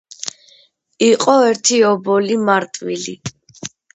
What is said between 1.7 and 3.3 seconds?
ობოლი მარტვილი.